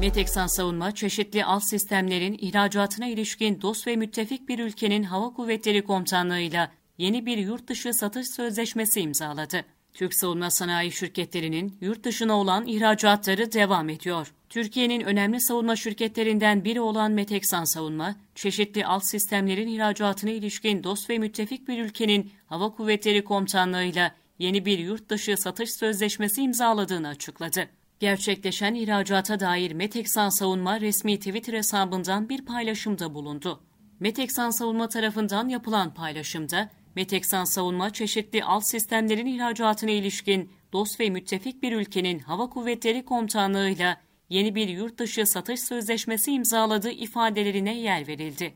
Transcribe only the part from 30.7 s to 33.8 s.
resmi Twitter hesabından bir paylaşımda bulundu.